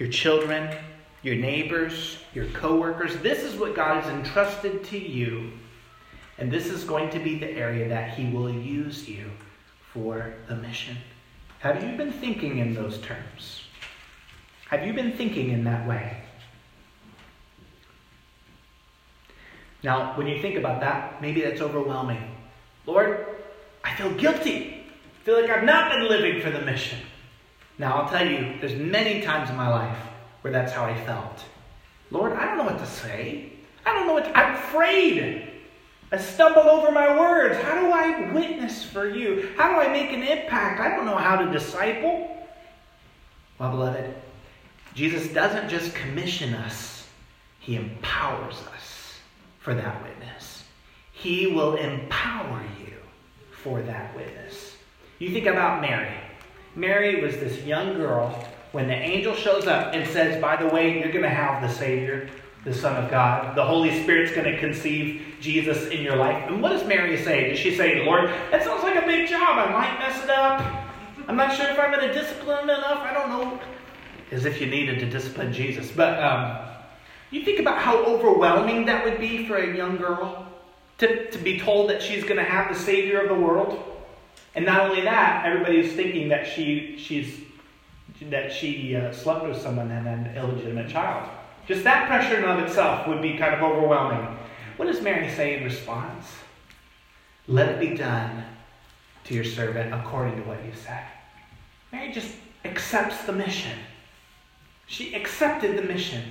[0.01, 0.77] your children,
[1.23, 3.17] your neighbors, your coworkers.
[3.19, 5.53] This is what God has entrusted to you.
[6.39, 9.31] And this is going to be the area that He will use you
[9.93, 10.97] for the mission.
[11.61, 13.63] Have you been thinking in those terms?
[14.71, 16.17] Have you been thinking in that way?
[19.85, 22.35] Now, when you think about that, maybe that's overwhelming.
[22.87, 23.25] Lord,
[23.97, 24.85] I feel guilty.
[24.85, 26.99] I feel like I've not been living for the mission.
[27.79, 29.97] Now, I'll tell you, there's many times in my life
[30.43, 31.43] where that's how I felt.
[32.11, 33.53] Lord, I don't know what to say.
[33.87, 35.49] I don't know what to, I'm afraid.
[36.13, 37.57] I stumble over my words.
[37.63, 39.49] How do I witness for you?
[39.57, 40.79] How do I make an impact?
[40.79, 42.47] I don't know how to disciple.
[43.59, 44.15] Well, beloved,
[44.95, 47.09] Jesus doesn't just commission us,
[47.61, 49.15] He empowers us
[49.59, 50.65] for that witness.
[51.13, 52.96] He will empower you
[53.67, 54.77] for that witness.
[55.19, 56.15] You think about Mary.
[56.77, 61.01] Mary was this young girl when the angel shows up and says, By the way,
[61.01, 62.31] you're going to have the Savior,
[62.65, 63.57] the Son of God.
[63.57, 66.49] The Holy Spirit's going to conceive Jesus in your life.
[66.49, 67.51] And what does Mary say?
[67.51, 69.59] Does she say, Lord, that sounds like a big job.
[69.59, 70.61] I might mess it up.
[71.27, 73.01] I'm not sure if I'm going to discipline enough.
[73.01, 73.61] I don't know.
[74.31, 75.91] As if you needed to discipline Jesus.
[75.91, 76.69] But um,
[77.33, 80.46] you think about how overwhelming that would be for a young girl
[80.99, 83.83] to, to be told that she's going to have the Savior of the world.
[84.55, 87.41] And not only that, everybody's thinking that she, she's,
[88.23, 91.29] that she uh, slept with someone and had an illegitimate child.
[91.69, 94.39] Just that pressure in of itself would be kind of overwhelming.
[94.77, 96.27] What does Mary say in response?
[97.49, 98.45] Let it be done
[99.25, 101.05] to your servant according to what you said.
[101.93, 102.33] Mary just
[102.65, 103.79] accepts the mission.
[104.87, 106.23] She accepted the mission.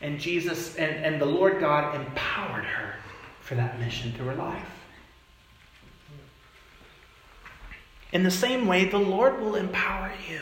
[0.00, 2.94] And Jesus and, and the Lord God empowered her
[3.42, 4.68] for that mission through her life.
[8.12, 10.40] In the same way, the Lord will empower you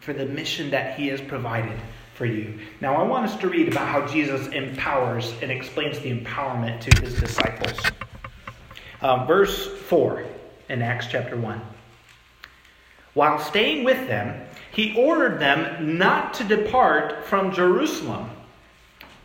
[0.00, 1.78] for the mission that He has provided
[2.14, 2.58] for you.
[2.80, 7.00] Now, I want us to read about how Jesus empowers and explains the empowerment to
[7.00, 7.78] His disciples.
[9.00, 10.24] Uh, verse 4
[10.68, 11.60] in Acts chapter 1.
[13.14, 18.30] While staying with them, He ordered them not to depart from Jerusalem,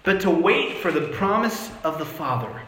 [0.03, 2.62] but to wait for the promise of the Father,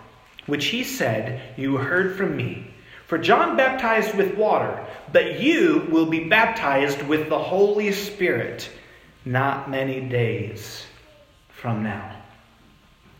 [0.45, 2.67] which He said, You heard from me.
[3.07, 8.69] For John baptized with water, but you will be baptized with the Holy Spirit
[9.25, 10.85] not many days
[11.49, 12.15] from now.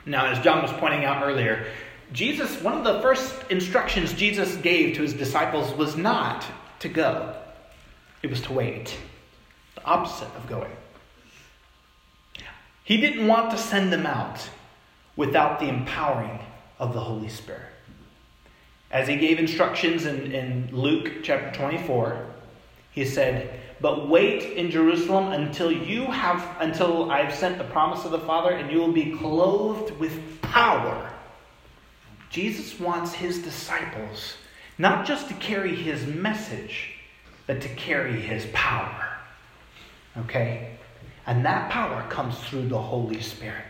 [0.06, 1.66] Now, as John was pointing out earlier,
[2.14, 6.46] Jesus, one of the first instructions Jesus gave to his disciples was not
[6.80, 7.36] to go,
[8.22, 8.96] it was to wait.
[9.76, 10.72] The opposite of going.
[12.84, 14.48] He didn't want to send them out
[15.16, 16.40] without the empowering
[16.80, 17.72] of the Holy Spirit.
[18.92, 22.26] As he gave instructions in, in Luke chapter 24,
[22.92, 28.12] he said, But wait in Jerusalem until you have until I've sent the promise of
[28.12, 31.12] the Father, and you will be clothed with power.
[32.30, 34.36] Jesus wants his disciples
[34.78, 36.96] not just to carry his message,
[37.48, 39.18] but to carry his power.
[40.18, 40.78] Okay?
[41.26, 43.66] And that power comes through the Holy Spirit.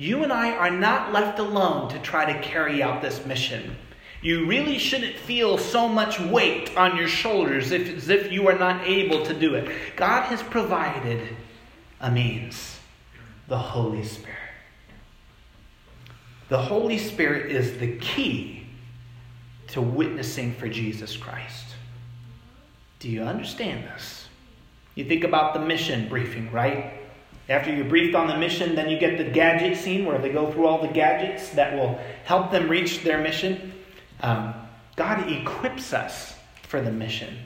[0.00, 3.76] You and I are not left alone to try to carry out this mission.
[4.22, 8.58] You really shouldn't feel so much weight on your shoulders if, as if you are
[8.58, 9.70] not able to do it.
[9.96, 11.36] God has provided
[12.00, 12.78] a means
[13.46, 14.38] the Holy Spirit.
[16.48, 18.64] The Holy Spirit is the key
[19.66, 21.74] to witnessing for Jesus Christ.
[23.00, 24.28] Do you understand this?
[24.94, 26.99] You think about the mission briefing, right?
[27.50, 30.52] After you're briefed on the mission, then you get the gadget scene where they go
[30.52, 33.72] through all the gadgets that will help them reach their mission.
[34.20, 34.54] Um,
[34.94, 37.36] God equips us for the mission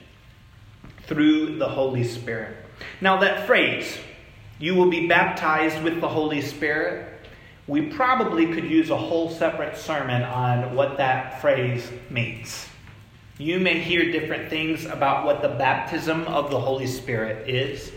[1.07, 2.55] through the Holy Spirit.
[3.01, 3.97] Now, that phrase,
[4.59, 7.11] you will be baptized with the Holy Spirit,
[7.67, 12.67] we probably could use a whole separate sermon on what that phrase means.
[13.39, 17.91] You may hear different things about what the baptism of the Holy Spirit is.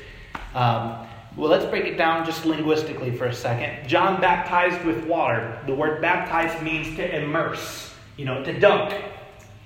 [0.55, 1.08] Um,
[1.39, 3.89] well, let's break it down just linguistically for a second.
[3.89, 5.59] John baptized with water.
[5.67, 8.93] The word baptized means to immerse you know, to dunk.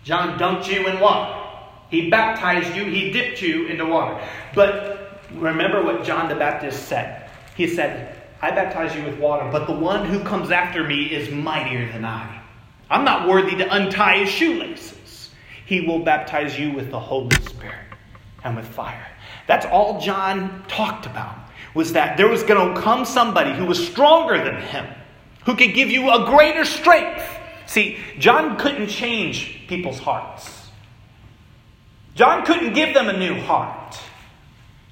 [0.04, 1.40] John dunked you in water.
[1.90, 4.22] He baptized you, he dipped you into water.
[4.54, 7.28] But remember what John the Baptist said.
[7.56, 11.30] He said, I baptize you with water, but the one who comes after me is
[11.30, 12.40] mightier than I.
[12.90, 15.30] I'm not worthy to untie his shoelaces.
[15.66, 17.86] He will baptize you with the Holy Spirit
[18.44, 19.06] and with fire.
[19.46, 21.36] That's all John talked about,
[21.74, 24.86] was that there was going to come somebody who was stronger than him,
[25.44, 27.24] who could give you a greater strength
[27.72, 30.68] See, John couldn't change people's hearts.
[32.14, 33.98] John couldn't give them a new heart.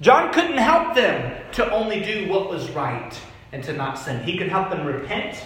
[0.01, 3.13] John couldn't help them to only do what was right
[3.53, 4.23] and to not sin.
[4.25, 5.45] He could help them repent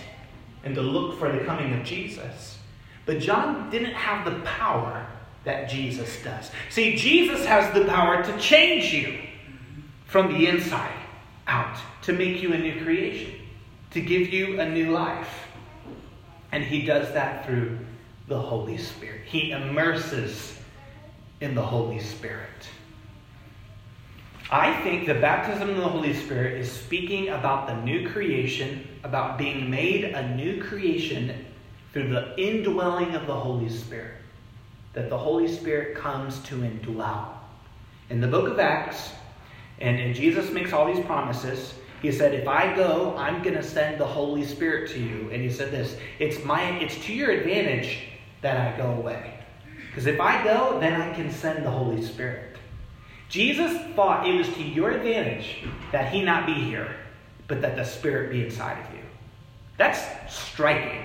[0.62, 2.58] and to look for the coming of Jesus.
[3.04, 5.04] But John didn't have the power
[5.42, 6.52] that Jesus does.
[6.70, 9.18] See, Jesus has the power to change you
[10.06, 11.03] from the inside
[11.46, 13.32] out, to make you a new creation,
[13.90, 15.46] to give you a new life.
[16.52, 17.78] And he does that through
[18.28, 19.22] the Holy Spirit.
[19.26, 20.58] He immerses
[21.40, 22.48] in the Holy Spirit.
[24.50, 29.38] I think the baptism of the Holy Spirit is speaking about the new creation, about
[29.38, 31.46] being made a new creation
[31.92, 34.20] through the indwelling of the Holy Spirit.
[34.92, 37.28] That the Holy Spirit comes to indwell.
[38.10, 39.12] In the book of Acts,
[39.84, 43.62] and, and Jesus makes all these promises, he said, If I go, I'm going to
[43.62, 45.28] send the Holy Spirit to you.
[45.30, 47.98] And he said this it's, my, it's to your advantage
[48.40, 49.38] that I go away.
[49.88, 52.56] Because if I go, then I can send the Holy Spirit.
[53.28, 55.58] Jesus thought it was to your advantage
[55.92, 56.96] that he not be here,
[57.46, 59.02] but that the Spirit be inside of you.
[59.76, 60.00] That's
[60.34, 61.04] striking.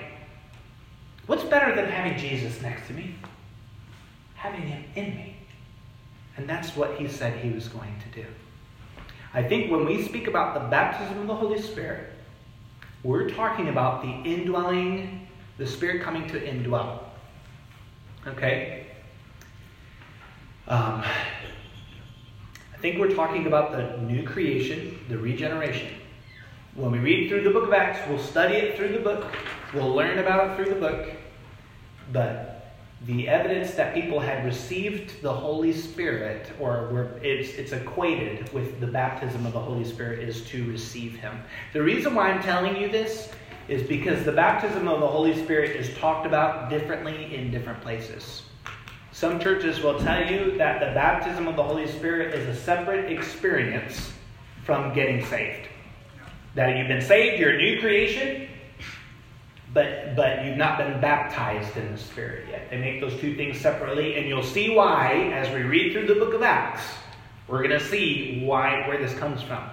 [1.26, 3.14] What's better than having Jesus next to me?
[4.36, 5.36] Having him in me.
[6.38, 8.26] And that's what he said he was going to do.
[9.32, 12.12] I think when we speak about the baptism of the Holy Spirit,
[13.04, 17.04] we're talking about the indwelling, The Spirit coming to indwell.
[18.26, 18.86] Okay?
[20.66, 21.02] Um,
[22.74, 25.94] I think we're talking about the new creation, the regeneration.
[26.74, 29.26] When we read through the book of Acts, we'll study it through the book,
[29.72, 31.10] we'll learn about it through the book,
[32.12, 32.49] but
[33.06, 38.78] the evidence that people had received the Holy Spirit, or were, it's, it's equated with
[38.78, 41.40] the baptism of the Holy Spirit, is to receive Him.
[41.72, 43.30] The reason why I'm telling you this
[43.68, 48.42] is because the baptism of the Holy Spirit is talked about differently in different places.
[49.12, 53.10] Some churches will tell you that the baptism of the Holy Spirit is a separate
[53.10, 54.12] experience
[54.64, 55.68] from getting saved.
[56.54, 58.48] That you've been saved, you're a new creation,
[59.72, 62.70] but but you've not been baptized in the Spirit yet.
[62.70, 66.14] They make those two things separately, and you'll see why as we read through the
[66.14, 66.82] book of Acts.
[67.46, 69.64] We're going to see why where this comes from.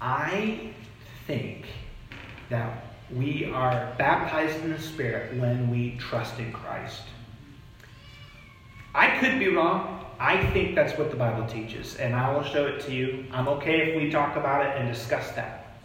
[0.00, 0.70] I
[1.26, 1.66] think
[2.48, 7.02] that we are baptized in the Spirit when we trust in Christ.
[8.94, 10.04] I could be wrong.
[10.18, 13.26] I think that's what the Bible teaches, and I will show it to you.
[13.30, 15.76] I'm okay if we talk about it and discuss that.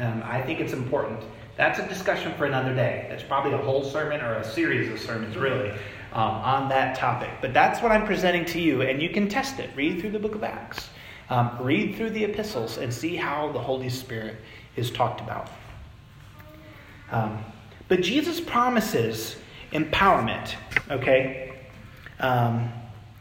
[0.00, 1.20] Um, I think it's important.
[1.58, 3.06] That's a discussion for another day.
[3.10, 5.70] That's probably a whole sermon or a series of sermons, really,
[6.12, 7.30] um, on that topic.
[7.40, 9.68] But that's what I'm presenting to you, and you can test it.
[9.74, 10.88] Read through the book of Acts,
[11.30, 14.36] um, read through the epistles, and see how the Holy Spirit
[14.76, 15.50] is talked about.
[17.10, 17.44] Um,
[17.88, 19.34] but Jesus promises
[19.72, 20.54] empowerment,
[20.88, 21.58] okay?
[22.20, 22.72] Um,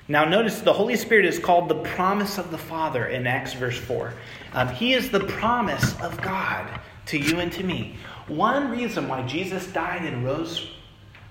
[0.08, 3.80] now, notice the Holy Spirit is called the promise of the Father in Acts verse
[3.80, 4.14] 4.
[4.54, 7.96] Um, he is the promise of God to you and to me.
[8.28, 10.70] One reason why Jesus died and rose,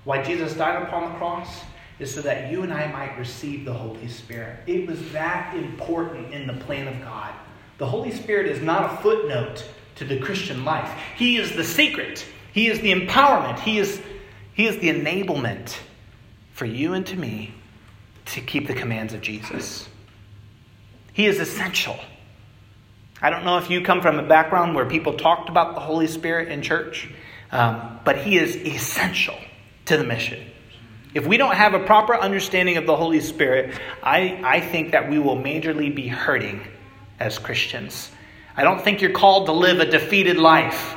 [0.04, 1.62] why Jesus died upon the cross,
[1.98, 4.60] is so that you and I might receive the Holy Spirit.
[4.66, 7.32] It was that important in the plan of God.
[7.78, 9.64] The Holy Spirit is not a footnote
[9.96, 14.00] to the Christian life, He is the secret, He is the empowerment, He is,
[14.52, 15.76] he is the enablement
[16.52, 17.54] for you and to me
[18.26, 19.88] to keep the commands of Jesus.
[21.12, 21.98] He is essential.
[23.20, 26.06] I don't know if you come from a background where people talked about the Holy
[26.06, 27.08] Spirit in church,
[27.50, 29.38] um, but He is essential
[29.86, 30.44] to the mission.
[31.14, 35.08] If we don't have a proper understanding of the Holy Spirit, I, I think that
[35.08, 36.60] we will majorly be hurting
[37.18, 38.10] as Christians.
[38.54, 40.94] I don't think you're called to live a defeated life,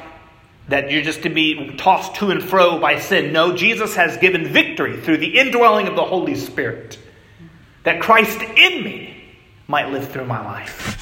[0.67, 3.32] that you're just to be tossed to and fro by sin.
[3.32, 6.99] No, Jesus has given victory through the indwelling of the Holy Spirit,
[7.84, 9.23] that Christ in me
[9.67, 10.98] might live through my life.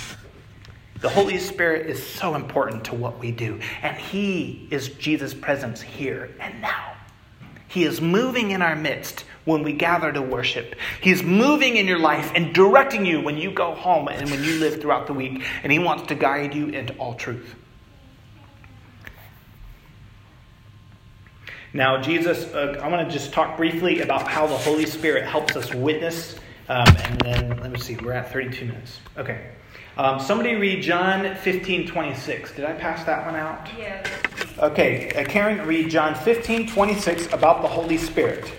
[0.99, 5.79] The Holy Spirit is so important to what we do, and He is Jesus' presence
[5.79, 6.95] here and now.
[7.67, 10.75] He is moving in our midst when we gather to worship.
[11.01, 14.59] He's moving in your life and directing you when you go home and when you
[14.59, 17.53] live throughout the week, and He wants to guide you into all truth.
[21.73, 25.55] Now, Jesus, uh, I want to just talk briefly about how the Holy Spirit helps
[25.55, 26.35] us witness,
[26.69, 28.99] um, and then let me see, we're at 32 minutes.
[29.15, 29.51] Okay.
[29.97, 32.51] Um, somebody read John 15, 26.
[32.51, 33.67] Did I pass that one out?
[33.75, 34.07] Yeah.
[34.59, 38.51] Okay, uh, Karen, read John 15, 26 about the Holy Spirit.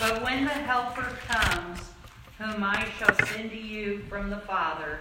[0.00, 1.78] But when the Helper comes,
[2.38, 5.00] whom I shall send to you from the Father,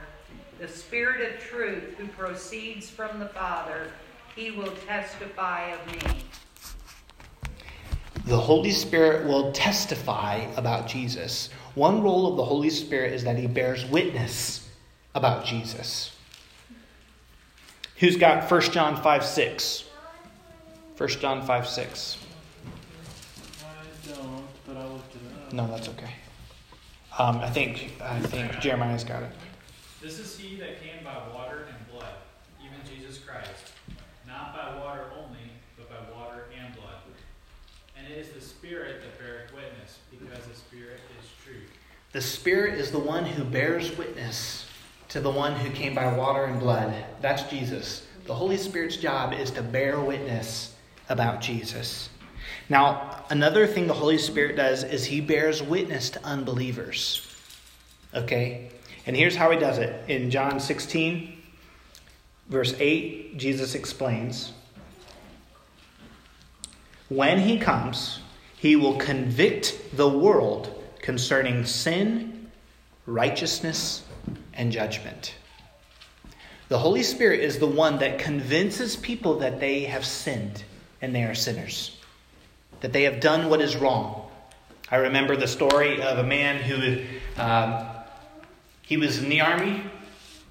[0.59, 3.87] the Spirit of truth who proceeds from the Father,
[4.35, 6.23] he will testify of me.
[8.25, 11.49] The Holy Spirit will testify about Jesus.
[11.75, 14.60] One role of the Holy Spirit is that he bears witness
[15.13, 16.15] about Jesus.
[17.97, 19.83] Who's got 1 John 5 6?
[20.97, 22.17] 1 John 5 6.
[23.63, 25.53] I don't, but I looked it up.
[25.53, 26.11] No, that's okay.
[27.17, 29.31] Um, I think I think Jeremiah's got it.
[30.01, 32.15] This is he that came by water and blood,
[32.65, 33.73] even Jesus Christ,
[34.25, 36.87] not by water only, but by water and blood.
[37.95, 41.69] And it is the Spirit that beareth witness, because the Spirit is truth.
[42.13, 44.65] The Spirit is the one who bears witness
[45.11, 46.93] to the one who came by water and blood.
[47.19, 48.07] That's Jesus.
[48.27, 50.73] The Holy Spirit's job is to bear witness
[51.09, 52.09] about Jesus.
[52.69, 57.27] Now, another thing the Holy Spirit does is he bears witness to unbelievers.
[58.15, 58.69] Okay?
[59.05, 60.09] And here's how he does it.
[60.09, 61.37] In John 16,
[62.47, 64.53] verse 8, Jesus explains
[67.09, 68.21] When he comes,
[68.57, 72.49] he will convict the world concerning sin,
[73.05, 74.03] righteousness,
[74.61, 75.33] and judgment.
[76.69, 80.63] The Holy Spirit is the one that convinces people that they have sinned
[81.01, 81.97] and they are sinners,
[82.81, 84.29] that they have done what is wrong.
[84.91, 87.03] I remember the story of a man who
[87.41, 87.87] um,
[88.83, 89.81] he was in the army,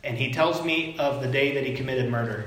[0.02, 2.46] and he tells me of the day that he committed murder.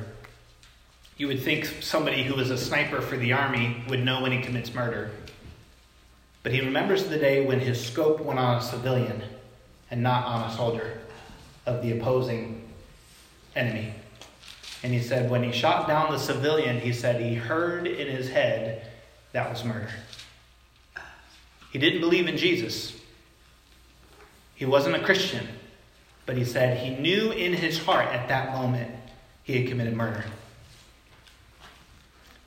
[1.15, 4.41] You would think somebody who was a sniper for the army would know when he
[4.41, 5.11] commits murder.
[6.41, 9.23] But he remembers the day when his scope went on a civilian
[9.89, 10.99] and not on a soldier
[11.65, 12.69] of the opposing
[13.55, 13.93] enemy.
[14.83, 18.29] And he said, when he shot down the civilian, he said he heard in his
[18.29, 18.87] head
[19.31, 19.89] that was murder.
[21.71, 22.95] He didn't believe in Jesus.
[24.55, 25.47] He wasn't a Christian.
[26.25, 28.91] But he said he knew in his heart at that moment
[29.43, 30.23] he had committed murder.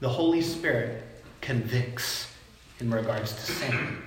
[0.01, 1.03] The Holy Spirit
[1.41, 2.33] convicts
[2.81, 3.99] in regards to sin.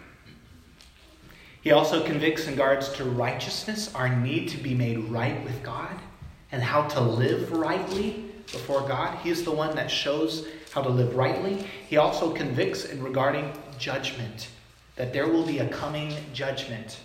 [1.61, 5.95] He also convicts and guards to righteousness, our need to be made right with God,
[6.51, 9.17] and how to live rightly before God.
[9.19, 11.65] He is the one that shows how to live rightly.
[11.87, 14.49] He also convicts in regarding judgment,
[14.95, 16.99] that there will be a coming judgment,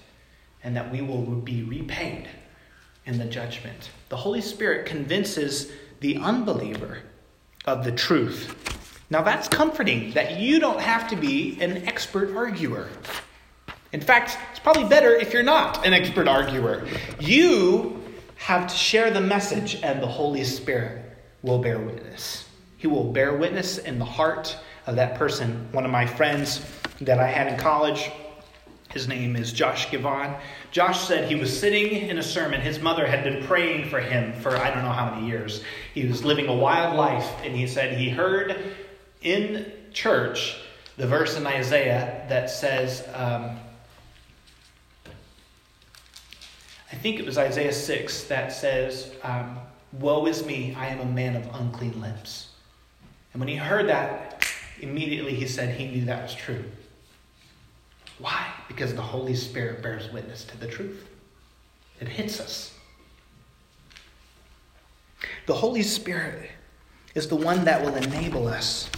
[0.62, 2.28] and that we will be repaid
[3.06, 3.90] in the judgment.
[4.08, 6.98] The Holy Spirit convinces the unbeliever
[7.66, 8.54] of the truth.
[9.10, 12.88] Now that's comforting that you don't have to be an expert arguer.
[13.94, 16.84] In fact, it's probably better if you're not an expert arguer.
[17.20, 18.02] You
[18.34, 22.48] have to share the message, and the Holy Spirit will bear witness.
[22.76, 25.68] He will bear witness in the heart of that person.
[25.70, 26.60] One of my friends
[27.02, 28.10] that I had in college,
[28.90, 30.40] his name is Josh Givon.
[30.72, 32.60] Josh said he was sitting in a sermon.
[32.60, 35.62] His mother had been praying for him for I don't know how many years.
[35.94, 38.74] He was living a wild life, and he said he heard
[39.22, 40.56] in church
[40.96, 43.58] the verse in Isaiah that says, um,
[46.94, 49.58] I think it was Isaiah 6 that says, um,
[49.98, 52.50] Woe is me, I am a man of unclean lips.
[53.32, 54.46] And when he heard that,
[54.80, 56.62] immediately he said he knew that was true.
[58.20, 58.46] Why?
[58.68, 61.08] Because the Holy Spirit bears witness to the truth.
[62.00, 62.72] It hits us.
[65.46, 66.48] The Holy Spirit
[67.16, 68.88] is the one that will enable us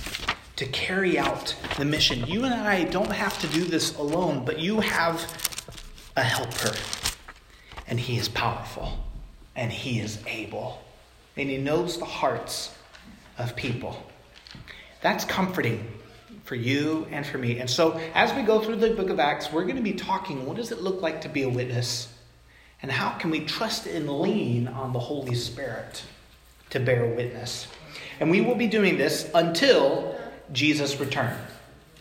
[0.57, 2.27] to carry out the mission.
[2.27, 5.19] You and I don't have to do this alone, but you have
[6.15, 6.75] a helper.
[7.89, 8.99] And he is powerful,
[9.55, 10.83] and he is able,
[11.37, 12.75] and he knows the hearts
[13.39, 14.03] of people.
[15.03, 15.87] That's comforting
[16.47, 17.59] for you and for me.
[17.59, 20.47] And so, as we go through the book of Acts, we're going to be talking
[20.47, 22.09] what does it look like to be a witness?
[22.83, 26.05] And how can we trust and lean on the Holy Spirit
[26.71, 27.67] to bear witness?
[28.21, 30.19] And we will be doing this until
[30.53, 31.39] Jesus' returns.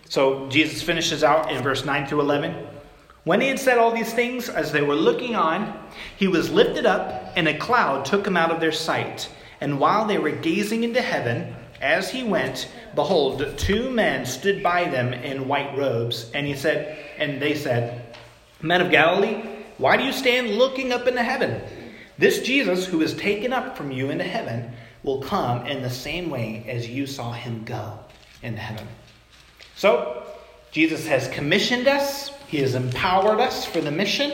[0.07, 2.67] So, Jesus finishes out in verse 9 through 11.
[3.25, 5.77] When he had said all these things, as they were looking on,
[6.15, 9.29] he was lifted up, and a cloud took him out of their sight.
[9.59, 14.85] And while they were gazing into heaven, as he went, behold, two men stood by
[14.85, 18.15] them in white robes, and he said, and they said,
[18.61, 19.43] Men of Galilee,
[19.79, 21.61] why do you stand looking up into heaven?
[22.19, 24.71] This Jesus who is taken up from you into heaven
[25.03, 27.99] will come in the same way as you saw him go
[28.41, 28.87] in heaven.
[29.75, 30.23] So,
[30.71, 34.31] Jesus has commissioned us, he has empowered us for the mission,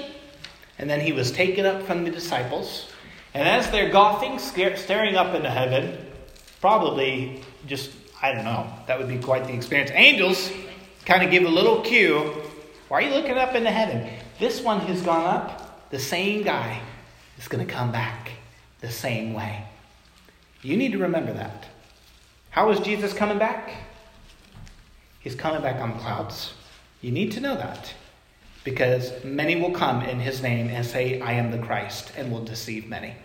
[0.78, 2.88] and then he was taken up from the disciples.
[3.34, 5.98] And as they're golfing, staring up into heaven,
[6.60, 7.90] probably just,
[8.22, 9.90] I don't know, that would be quite the experience.
[9.96, 10.52] Angels
[11.04, 12.32] kind of give a little cue.
[12.90, 14.08] Why are you looking up into heaven?
[14.38, 16.80] This one who's gone up, the same guy,
[17.40, 18.34] is going to come back
[18.82, 19.66] the same way.
[20.62, 21.66] You need to remember that.
[22.52, 23.72] How is Jesus coming back?
[25.22, 26.54] He's coming back on clouds.
[27.02, 27.96] You need to know that
[28.64, 32.44] because many will come in his name and say, I am the Christ, and will
[32.44, 33.16] deceive many.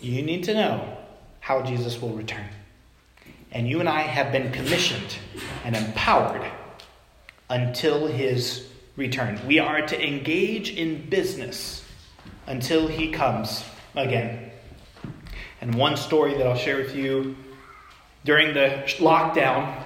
[0.00, 0.98] You need to know
[1.40, 2.48] how Jesus will return.
[3.50, 5.16] And you and I have been commissioned
[5.64, 6.44] and empowered
[7.48, 9.40] until his return.
[9.46, 11.84] We are to engage in business
[12.46, 13.64] until he comes
[13.94, 14.50] again.
[15.60, 17.36] And one story that I'll share with you
[18.24, 19.82] during the lockdown,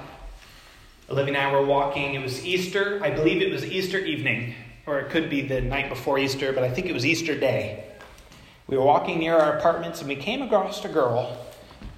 [1.11, 2.14] Olivia and I were walking.
[2.14, 3.00] It was Easter.
[3.02, 4.54] I believe it was Easter evening,
[4.86, 7.84] or it could be the night before Easter, but I think it was Easter day.
[8.68, 11.36] We were walking near our apartments and we came across a girl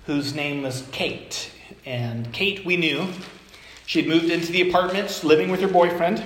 [0.06, 1.50] whose name was Kate.
[1.84, 3.06] And Kate, we knew.
[3.84, 6.24] She had moved into the apartments, living with her boyfriend.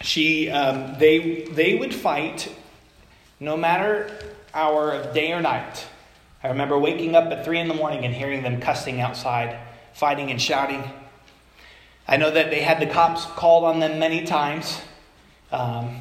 [0.00, 2.50] She, um, they, they would fight
[3.40, 4.10] no matter
[4.54, 5.84] hour of day or night.
[6.42, 9.58] I remember waking up at three in the morning and hearing them cussing outside
[9.94, 10.82] fighting and shouting.
[12.06, 14.80] I know that they had the cops called on them many times,
[15.50, 16.00] um,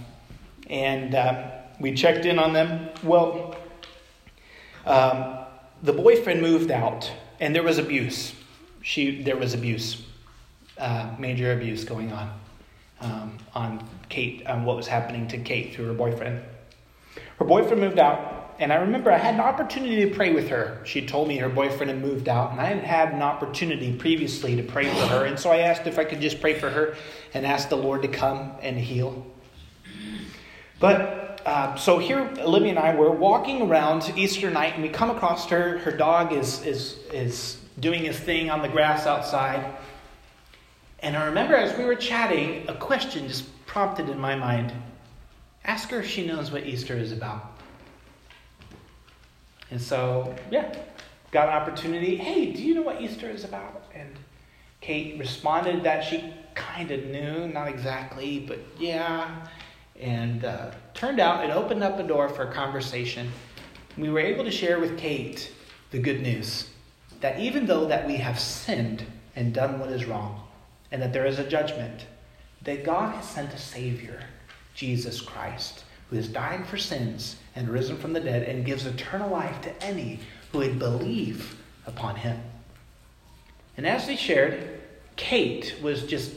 [0.69, 2.89] and uh, we checked in on them.
[3.03, 3.55] Well,
[4.85, 5.37] um,
[5.81, 8.33] the boyfriend moved out, and there was abuse.
[8.81, 10.03] She, there was abuse,
[10.77, 12.33] uh, major abuse going on
[13.03, 16.41] um, on Kate, on what was happening to Kate through her boyfriend.
[17.37, 20.79] Her boyfriend moved out, and I remember I had an opportunity to pray with her.
[20.83, 24.55] She told me her boyfriend had moved out, and I hadn't had an opportunity previously
[24.55, 25.25] to pray for her.
[25.25, 26.95] And so I asked if I could just pray for her
[27.33, 29.25] and ask the Lord to come and heal.
[30.79, 35.09] But uh, so here, Olivia and I were walking around Easter night, and we come
[35.09, 35.77] across her.
[35.79, 39.75] Her dog is is is doing his thing on the grass outside.
[40.99, 44.71] And I remember as we were chatting, a question just prompted in my mind.
[45.65, 47.52] Ask her if she knows what Easter is about.
[49.74, 50.71] And so, yeah,
[51.32, 52.15] got an opportunity.
[52.15, 53.86] Hey, do you know what Easter is about?
[53.95, 54.19] And
[54.82, 59.47] Kate responded that she kind of knew, not exactly, but yeah.
[59.99, 63.32] And uh, turned out it opened up a door for a conversation.
[63.97, 65.51] We were able to share with Kate
[65.89, 66.69] the good news
[67.21, 69.03] that even though that we have sinned
[69.36, 70.39] and done what is wrong,
[70.91, 72.05] and that there is a judgment,
[72.61, 74.21] that God has sent a Savior,
[74.76, 75.84] Jesus Christ,
[76.14, 79.84] who has died for sins and risen from the dead and gives eternal life to
[79.84, 80.20] any
[80.51, 81.57] who would believe
[81.88, 82.39] upon him.
[83.78, 84.80] And as they shared,
[85.16, 86.32] Kate was just,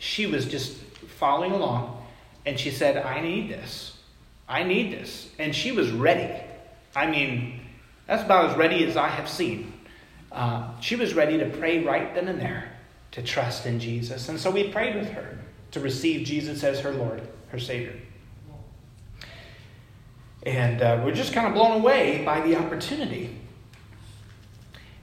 [0.00, 0.76] she was just
[1.18, 2.04] following along,
[2.44, 3.96] and she said, I need this.
[4.48, 5.28] I need this.
[5.38, 6.42] And she was ready.
[6.96, 7.60] I mean,
[8.08, 9.72] that's about as ready as I have seen.
[10.32, 12.72] Uh, she was ready to pray right then and there
[13.12, 14.28] to trust in Jesus.
[14.28, 15.38] And so we prayed with her
[15.70, 17.94] to receive Jesus as her Lord, her Savior.
[20.44, 23.36] And uh, we're just kind of blown away by the opportunity.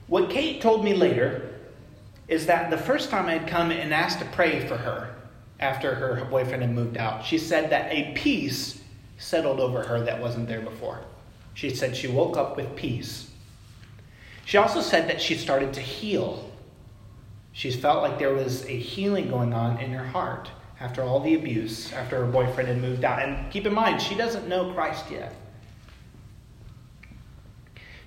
[0.08, 1.54] What Kate told me later
[2.26, 5.14] is that the first time I had come and asked to pray for her
[5.60, 8.82] after her boyfriend had moved out, she said that a peace
[9.18, 11.00] settled over her that wasn't there before.
[11.54, 13.30] She said she woke up with peace.
[14.44, 16.50] She also said that she started to heal.
[17.52, 20.50] She felt like there was a healing going on in her heart
[20.80, 23.22] after all the abuse, after her boyfriend had moved out.
[23.22, 25.34] And keep in mind, she doesn't know Christ yet.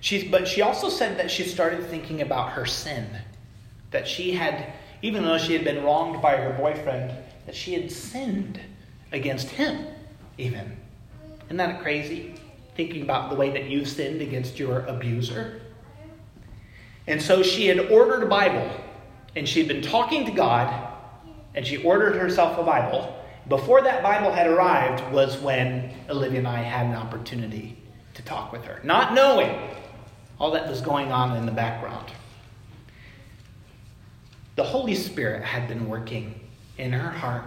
[0.00, 3.06] She's, but she also said that she started thinking about her sin.
[3.90, 7.12] That she had, even though she had been wronged by her boyfriend,
[7.46, 8.58] that she had sinned
[9.12, 9.86] against him,
[10.38, 10.76] even.
[11.46, 12.34] Isn't that crazy?
[12.74, 15.60] Thinking about the way that you've sinned against your abuser.
[17.06, 18.70] And so she had ordered a Bible,
[19.36, 20.91] and she'd been talking to God
[21.54, 23.18] and she ordered herself a Bible.
[23.48, 27.76] Before that Bible had arrived was when Olivia and I had an opportunity
[28.14, 29.58] to talk with her, not knowing
[30.38, 32.10] all that was going on in the background.
[34.56, 36.38] The Holy Spirit had been working
[36.78, 37.44] in her heart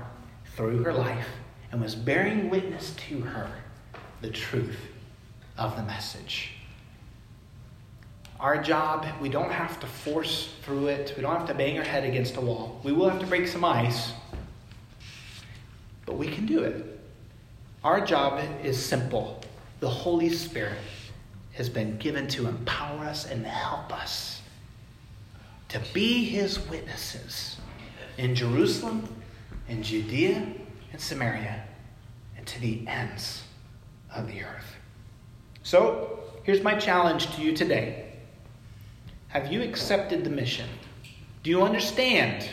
[0.55, 1.27] through her life
[1.71, 3.49] and was bearing witness to her
[4.21, 4.79] the truth
[5.57, 6.51] of the message.
[8.39, 11.13] Our job, we don't have to force through it.
[11.15, 12.79] We don't have to bang our head against a wall.
[12.83, 14.11] We will have to break some ice,
[16.05, 16.99] but we can do it.
[17.83, 19.41] Our job is simple.
[19.79, 20.77] The Holy Spirit
[21.53, 24.41] has been given to empower us and help us
[25.69, 27.57] to be His witnesses
[28.17, 29.07] in Jerusalem,
[29.69, 30.45] in Judea,
[30.91, 31.63] and Samaria,
[32.37, 33.43] and to the ends
[34.13, 34.75] of the earth.
[35.63, 38.04] So, here's my challenge to you today.
[39.35, 40.69] Have you accepted the mission?
[41.43, 42.47] Do you understand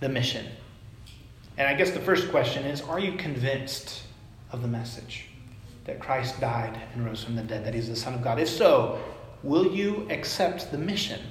[0.00, 0.44] the mission?
[1.56, 4.02] And I guess the first question is Are you convinced
[4.52, 5.24] of the message
[5.86, 8.38] that Christ died and rose from the dead, that he's the Son of God?
[8.38, 9.02] If so,
[9.42, 11.22] will you accept the mission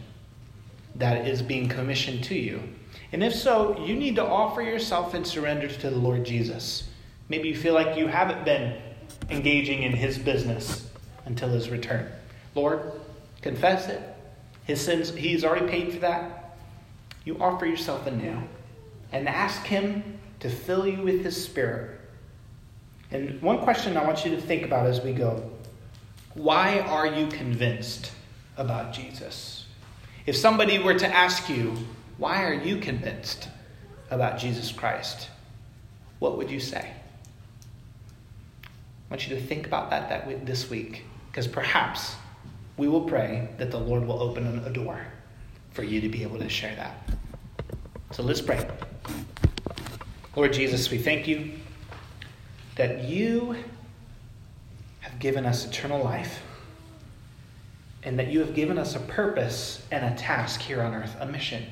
[0.96, 2.64] that is being commissioned to you?
[3.12, 6.90] And if so, you need to offer yourself in surrender to the Lord Jesus.
[7.30, 8.82] Maybe you feel like you haven't been
[9.30, 10.90] engaging in his business
[11.26, 12.12] until his return.
[12.56, 12.92] Lord,
[13.42, 14.02] Confess it.
[14.66, 16.58] His sins, he's already paid for that.
[17.24, 18.42] You offer yourself anew
[19.12, 22.00] and ask him to fill you with his spirit.
[23.12, 25.52] And one question I want you to think about as we go
[26.34, 28.12] why are you convinced
[28.58, 29.66] about Jesus?
[30.28, 31.76] If somebody were to ask you,
[32.18, 33.50] why are you convinced
[34.12, 35.30] about Jesus Christ?
[36.20, 36.92] What would you say?
[38.64, 38.70] I
[39.10, 42.16] want you to think about that, that this week, because perhaps
[42.78, 45.02] we will pray that the Lord will open a door
[45.72, 47.10] for you to be able to share that.
[48.12, 48.66] So let's pray.
[50.36, 51.54] Lord Jesus, we thank you
[52.76, 53.56] that you
[55.00, 56.42] have given us eternal life
[58.04, 61.26] and that you have given us a purpose and a task here on earth, a
[61.26, 61.66] mission,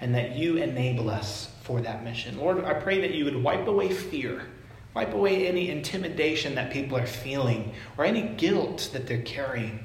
[0.00, 2.38] and that you enable us for that mission.
[2.38, 4.42] Lord, I pray that you would wipe away fear,
[4.94, 9.84] wipe away any intimidation that people are feeling, or any guilt that they're carrying.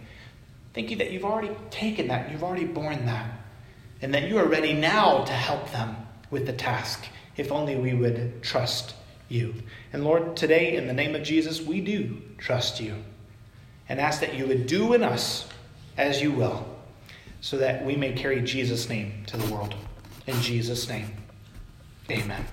[0.73, 3.29] Thank you that you've already taken that, you've already borne that,
[4.01, 5.95] and that you are ready now to help them
[6.31, 7.05] with the task,
[7.37, 8.95] if only we would trust
[9.29, 9.53] you.
[9.91, 12.95] And Lord, today, in the name of Jesus, we do trust you
[13.87, 15.47] and ask that you would do in us
[15.97, 16.65] as you will,
[17.41, 19.75] so that we may carry Jesus' name to the world.
[20.25, 21.11] In Jesus' name,
[22.09, 22.45] amen.